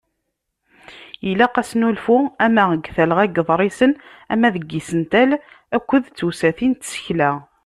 Ilaq 1.29 1.55
asnulfu 1.61 2.17
ama 2.45 2.63
deg 2.75 2.85
talɣa 2.95 3.25
n 3.27 3.31
yiḍrisen 3.35 3.91
ama 4.33 4.47
deg 4.55 4.63
yisental 4.71 5.31
akked 5.75 6.03
tewsatin 6.17 6.73
n 6.77 6.79
tsekla. 6.81 7.31